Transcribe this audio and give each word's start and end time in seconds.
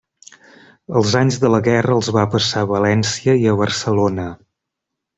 Els 1.01 1.13
anys 1.19 1.37
de 1.43 1.51
la 1.57 1.59
guerra 1.69 1.95
els 1.97 2.11
va 2.17 2.25
passar 2.37 2.65
a 2.65 2.71
València 2.75 3.39
i 3.45 3.49
a 3.53 3.57
Barcelona. 3.63 4.29